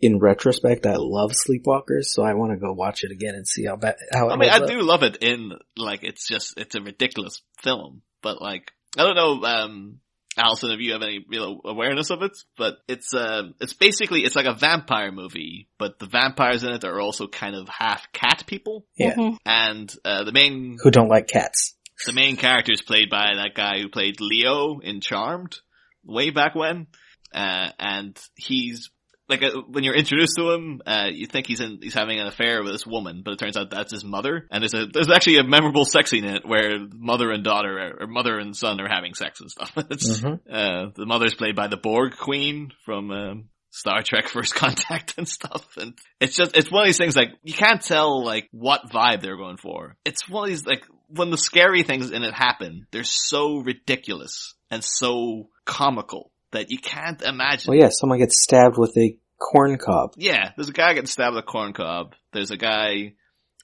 [0.00, 3.64] in retrospect, I love Sleepwalkers, so I want to go watch it again and see
[3.64, 4.66] how bad how I mean, I up.
[4.68, 9.14] do love it in, like, it's just, it's a ridiculous film, but like, I don't
[9.16, 10.00] know, um,
[10.36, 14.36] Allison, if you have any real awareness of it, but it's, uh, it's basically, it's
[14.36, 18.44] like a vampire movie, but the vampires in it are also kind of half cat
[18.46, 19.14] people, Yeah,
[19.46, 21.74] and, uh, the main who don't like cats?
[22.06, 25.56] the main character is played by that guy who played Leo in Charmed
[26.04, 26.88] way back when.
[27.32, 28.90] Uh, and he's
[29.28, 32.26] like uh, when you're introduced to him, uh, you think he's in, he's having an
[32.26, 34.46] affair with this woman, but it turns out that's his mother.
[34.50, 37.78] And there's a there's actually a memorable sex scene in it where mother and daughter
[37.78, 39.72] are, or mother and son are having sex and stuff.
[39.90, 40.40] It's, Mhm.
[40.50, 45.28] uh, the mother's played by the Borg Queen from um, Star Trek First Contact and
[45.28, 45.66] stuff.
[45.78, 49.22] And it's just it's one of these things like you can't tell like what vibe
[49.22, 49.96] they're going for.
[50.04, 54.54] It's one of these like when the scary things in it happen, they're so ridiculous
[54.70, 57.70] and so comical that you can't imagine.
[57.70, 60.14] Well, yeah, someone gets stabbed with a corn cob.
[60.16, 62.14] Yeah, there's a guy getting stabbed with a corn cob.
[62.32, 63.14] There's a guy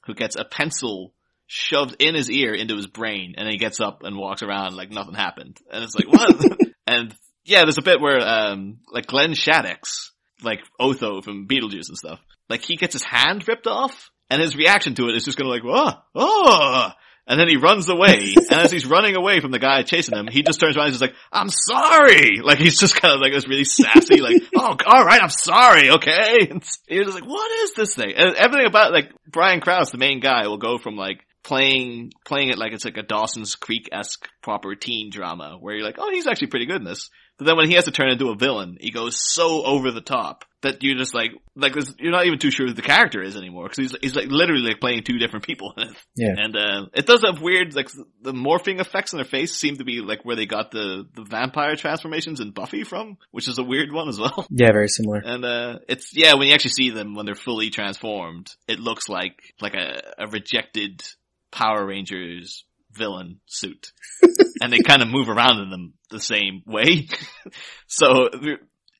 [0.05, 1.15] who gets a pencil
[1.47, 4.77] shoved in his ear into his brain, and then he gets up and walks around
[4.77, 5.59] like nothing happened.
[5.73, 6.59] And it's like, what?
[6.87, 10.11] and yeah, there's a bit where, um, like Glenn Shadix,
[10.43, 14.57] like Otho from Beetlejuice and stuff, like he gets his hand ripped off, and his
[14.57, 16.91] reaction to it is just gonna like, oh, oh,
[17.31, 20.27] and then he runs away, and as he's running away from the guy chasing him,
[20.27, 22.41] he just turns around and is like, I'm sorry!
[22.43, 26.39] Like he's just kind of like this really sassy, like, oh, alright, I'm sorry, okay?
[26.51, 28.13] And you're just like, what is this thing?
[28.17, 32.49] And everything about, like, Brian Krause, the main guy, will go from like, playing, playing
[32.49, 36.27] it like it's like a Dawson's Creek-esque proper teen drama, where you're like, oh, he's
[36.27, 37.11] actually pretty good in this.
[37.39, 40.01] But then when he has to turn into a villain, he goes so over the
[40.01, 43.23] top that you're just like, like this, you're not even too sure who the character
[43.23, 45.75] is anymore because he's he's like literally like playing two different people.
[46.15, 46.35] Yeah.
[46.37, 47.89] And uh, it does have weird like
[48.21, 51.25] the morphing effects on their face seem to be like where they got the the
[51.25, 54.47] vampire transformations in Buffy from, which is a weird one as well.
[54.61, 55.23] Yeah, very similar.
[55.25, 59.09] And uh, it's yeah, when you actually see them when they're fully transformed, it looks
[59.09, 61.03] like like a, a rejected
[61.51, 63.93] Power Rangers villain suit,
[64.61, 67.09] and they kind of move around in them the same way.
[67.87, 68.29] so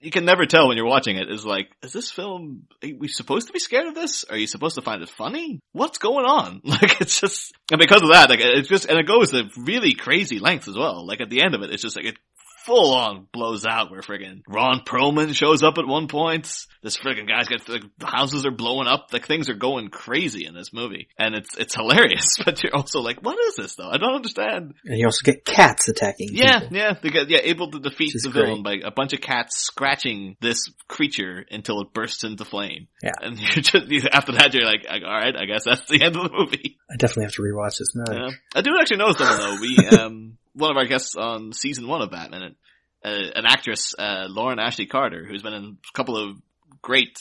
[0.01, 1.31] you can never tell when you're watching it.
[1.31, 2.65] Is like, is this film?
[2.83, 4.25] Are we supposed to be scared of this?
[4.25, 5.61] Are you supposed to find it funny?
[5.73, 6.63] What's going on?
[6.71, 9.95] Like it's just, and because of that, like it's just, and it goes to really
[9.95, 11.05] crazy lengths as well.
[11.05, 12.17] Like at the end of it, it's just like it
[12.65, 16.51] full on blows out where friggin' Ron Perlman shows up at one point.
[16.83, 19.09] This friggin' guy's got, like, the houses are blowing up.
[19.13, 21.09] Like things are going crazy in this movie.
[21.19, 23.89] And it's, it's hilarious, but you're also like, what is this though?
[23.89, 24.75] I don't understand.
[24.85, 26.31] And you also get cats attacking.
[26.33, 26.77] Yeah, people.
[26.77, 30.37] yeah, they get, yeah, able to defeat the villain by a bunch of cats scratching
[30.41, 32.89] this creature until it bursts into flame.
[33.03, 33.13] Yeah.
[33.21, 36.37] And you're just, after that you're like, alright, I guess that's the end of the
[36.37, 36.79] movie.
[36.91, 38.13] I definitely have to rewatch this now.
[38.13, 38.31] Yeah.
[38.55, 39.61] I do actually know someone though.
[39.61, 42.57] We, um, one of our guests on season one of Bat Minute,
[43.05, 46.37] uh, an actress, uh, Lauren Ashley Carter, who's been in a couple of
[46.83, 47.19] great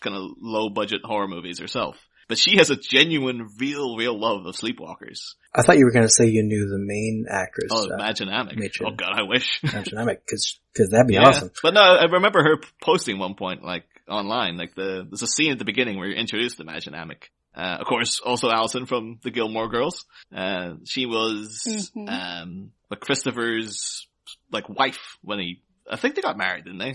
[0.00, 1.96] kind of low budget horror movies herself.
[2.28, 5.32] But she has a genuine, real, real love of Sleepwalkers.
[5.54, 7.70] I thought you were going to say you knew the main actress.
[7.72, 8.58] Oh, uh, Mädchen Amick.
[8.58, 8.86] Mädchen.
[8.86, 9.60] Oh god, I wish.
[9.64, 10.58] Mädchen Amick, because
[10.90, 11.26] that'd be Yeah.
[11.28, 11.50] awesome.
[11.62, 15.52] But no, I remember her posting one point, like, online, like the, there's a scene
[15.52, 17.30] at the beginning where you're introduced to Mädchen Amick.
[17.58, 20.06] Uh, of course, also Allison from the Gilmore Girls.
[20.34, 22.08] Uh, she was, Mhm.
[22.08, 24.06] um, like Christopher's,
[24.52, 26.94] like, wife when he, I think they got married, didn't they?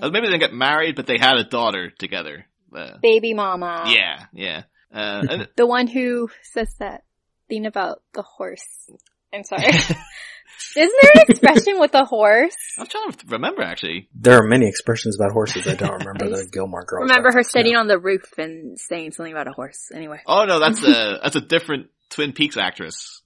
[0.00, 2.46] Uh, maybe they didn't get married, but they had a daughter together.
[2.74, 3.84] Uh, Baby mama.
[3.86, 4.62] yeah, yeah.
[4.92, 7.04] Uh, and The one who says that
[7.48, 8.90] thing about the horse.
[9.32, 9.66] I'm sorry.
[10.76, 12.56] Isn't there an expression with a horse?
[12.78, 14.08] I'm trying to remember actually.
[14.14, 15.66] There are many expressions about horses.
[15.66, 17.02] I don't remember the Gilmore Girls.
[17.02, 17.80] Remember her reference, sitting no.
[17.80, 19.90] on the roof and saying something about a horse.
[19.94, 20.20] Anyway.
[20.26, 23.20] Oh no, that's a that's a different Twin Peaks actress.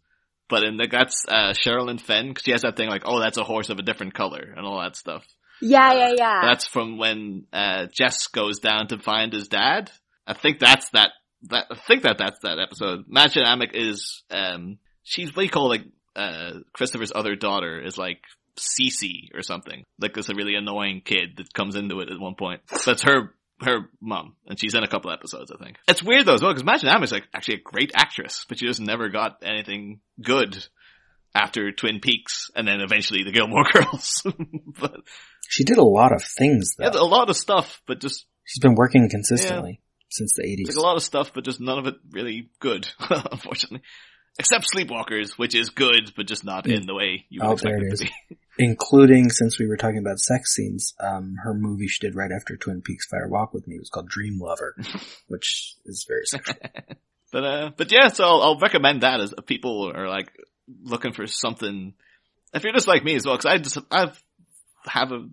[0.48, 3.36] But in the, that's uh, Sherilyn Fenn because she has that thing like, oh, that's
[3.36, 5.24] a horse of a different color and all that stuff.
[5.60, 6.40] Yeah, yeah, yeah.
[6.42, 9.90] That's from when uh, Jess goes down to find his dad.
[10.26, 11.10] I think that's that.
[11.50, 13.06] That I think that that's that episode.
[13.08, 17.96] Mädchen Amick is um she's what do you call like uh Christopher's other daughter is
[17.96, 18.18] like
[18.58, 19.84] Cece or something.
[20.00, 22.60] Like this a really annoying kid that comes into it at one point.
[22.84, 25.76] That's her her mom, and she's in a couple episodes, I think.
[25.88, 28.66] It's weird though as well because Mädchen Amick's like actually a great actress, but she
[28.66, 30.66] just never got anything good
[31.34, 34.22] after Twin Peaks, and then eventually the Gilmore Girls.
[34.80, 34.96] but
[35.48, 36.84] She did a lot of things though.
[36.84, 40.68] yeah, a lot of stuff, but just She's been working consistently since the 80s.
[40.68, 43.82] Like a lot of stuff, but just none of it really good, unfortunately.
[44.38, 47.78] Except Sleepwalkers, which is good, but just not in the way you would Oh, expect
[47.78, 48.36] there it it to be.
[48.58, 52.56] Including, since we were talking about sex scenes, um, her movie she did right after
[52.56, 54.74] Twin Peaks Fire Walk with Me was called Dream Lover,
[55.28, 56.56] which is very sexual.
[57.32, 60.30] But uh, but yeah, so I'll, I'll recommend that as people are like
[60.84, 61.92] looking for something.
[62.54, 64.12] If you're just like me as well, because I just I
[64.86, 65.26] have a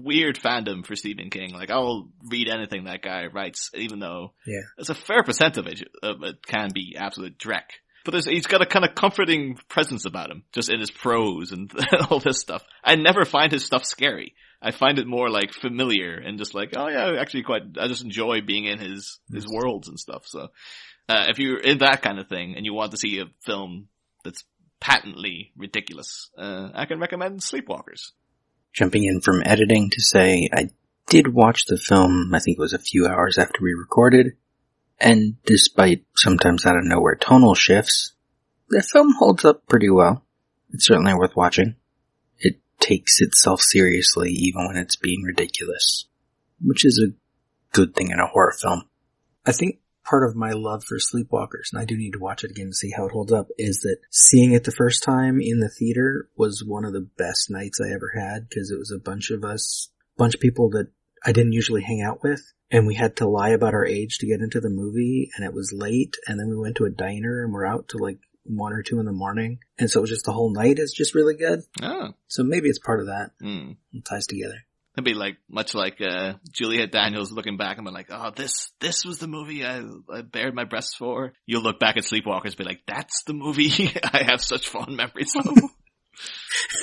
[0.00, 1.52] weird fandom for Stephen King.
[1.52, 4.60] Like I'll read anything that guy writes, even though Yeah.
[4.76, 7.64] there's a fair percent of it, of it can be absolute dreck.
[8.04, 11.52] But there's, he's got a kind of comforting presence about him, just in his prose
[11.52, 11.70] and
[12.10, 12.64] all this stuff.
[12.82, 14.34] I never find his stuff scary.
[14.60, 18.04] I find it more like familiar and just like, oh yeah, actually quite, I just
[18.04, 20.26] enjoy being in his, his worlds and stuff.
[20.26, 20.48] So,
[21.08, 23.88] uh, if you're in that kind of thing and you want to see a film
[24.24, 24.44] that's
[24.80, 28.12] patently ridiculous, uh, I can recommend Sleepwalkers.
[28.72, 30.70] Jumping in from editing to say I
[31.08, 34.36] did watch the film, I think it was a few hours after we recorded,
[35.02, 38.14] and despite sometimes out of nowhere tonal shifts,
[38.68, 40.24] the film holds up pretty well.
[40.70, 41.74] It's certainly worth watching.
[42.38, 46.06] It takes itself seriously even when it's being ridiculous,
[46.60, 47.14] which is a
[47.76, 48.84] good thing in a horror film.
[49.44, 52.52] I think part of my love for Sleepwalkers, and I do need to watch it
[52.52, 55.58] again to see how it holds up, is that seeing it the first time in
[55.58, 59.02] the theater was one of the best nights I ever had because it was a
[59.02, 60.88] bunch of us, bunch of people that
[61.24, 62.52] I didn't usually hang out with.
[62.72, 65.54] And we had to lie about our age to get into the movie and it
[65.54, 68.72] was late and then we went to a diner and we're out to like one
[68.72, 69.58] or two in the morning.
[69.78, 71.60] And so it was just the whole night is just really good.
[71.80, 72.14] Oh.
[72.26, 73.30] So maybe it's part of that.
[73.42, 73.76] Mm.
[73.92, 74.56] It ties together.
[74.96, 78.72] It'd be like much like uh, Juliet Daniels looking back and be like, "Oh, this
[78.78, 82.48] this was the movie I, I bared my breasts for." You'll look back at Sleepwalkers,
[82.48, 85.46] and be like, "That's the movie I have such fond memories of."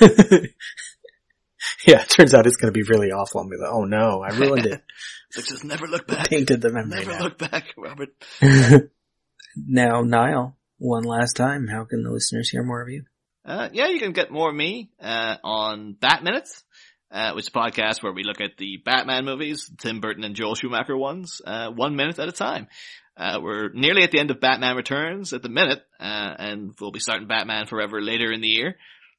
[1.86, 3.40] yeah, it turns out it's going to be really awful.
[3.40, 4.82] I'm like, oh no, I ruined it.
[5.30, 6.28] It's like just never look back.
[6.28, 6.98] Painted the memory.
[6.98, 7.22] Never now.
[7.22, 8.08] look back, Robert.
[9.56, 13.04] now, Niall, one last time, how can the listeners hear more of you?
[13.44, 16.64] Uh, yeah, you can get more of me uh, on Bat Minutes,
[17.12, 20.34] uh, which is a podcast where we look at the Batman movies, Tim Burton and
[20.34, 22.66] Joel Schumacher ones, uh, one minute at a time.
[23.16, 26.90] Uh, we're nearly at the end of Batman Returns at the minute, uh, and we'll
[26.90, 28.76] be starting Batman Forever later in the year.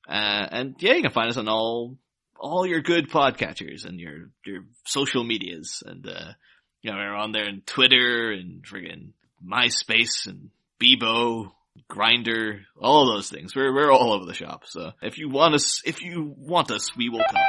[0.10, 1.98] Uh, and yeah, you can find us on all
[2.42, 6.34] all your good podcatchers and your your social medias, and uh,
[6.82, 9.12] you know we're on there on Twitter and friggin'
[9.46, 10.50] MySpace and
[10.82, 11.52] Bebo,
[11.90, 13.56] Grindr, all those things.
[13.56, 14.64] We're we're all over the shop.
[14.66, 17.42] So if you want us, if you want us, we will come.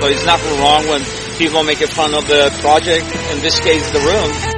[0.00, 1.02] So it's nothing wrong when
[1.36, 3.04] people make fun of the project.
[3.04, 4.54] In this case, the room.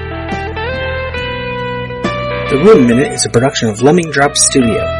[2.51, 5.00] The Room Minute is a production of Lemming Drops Studio.